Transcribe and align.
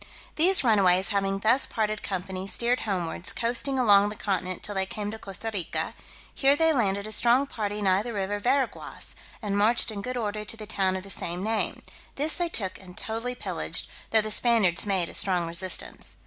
These 0.35 0.63
runaways 0.63 1.09
having 1.09 1.37
thus 1.37 1.67
parted 1.67 2.01
company, 2.01 2.47
steered 2.47 2.79
homewards, 2.79 3.31
coasting 3.31 3.77
along 3.77 4.09
the 4.09 4.15
continent 4.15 4.63
till 4.63 4.73
they 4.73 4.87
came 4.87 5.11
to 5.11 5.19
Costa 5.19 5.51
Rica; 5.53 5.93
here 6.33 6.55
they 6.55 6.73
landed 6.73 7.05
a 7.05 7.11
strong 7.11 7.45
party 7.45 7.83
nigh 7.83 8.01
the 8.01 8.11
river 8.11 8.39
Veraguas, 8.39 9.13
and 9.43 9.55
marched 9.55 9.91
in 9.91 10.01
good 10.01 10.17
order 10.17 10.43
to 10.43 10.57
the 10.57 10.65
town 10.65 10.95
of 10.95 11.03
the 11.03 11.11
same 11.11 11.43
name: 11.43 11.83
this 12.15 12.35
they 12.35 12.49
took 12.49 12.79
and 12.79 12.97
totally 12.97 13.35
pillaged, 13.35 13.87
though 14.09 14.21
the 14.21 14.31
Spaniards 14.31 14.87
made 14.87 15.07
a 15.07 15.13
strong 15.13 15.45
resistance. 15.45 16.15